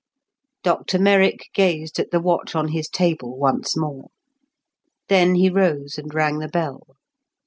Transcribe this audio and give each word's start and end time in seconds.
Dr 0.63 0.97
Merrick 0.97 1.49
gazed 1.53 1.99
at 1.99 2.09
the 2.09 2.19
watch 2.19 2.55
on 2.55 2.69
his 2.69 2.89
table 2.89 3.37
once 3.37 3.77
more. 3.77 4.09
Then 5.09 5.35
he 5.35 5.47
rose 5.47 5.95
and 5.99 6.11
rang 6.11 6.39
the 6.39 6.47
bell. 6.47 6.95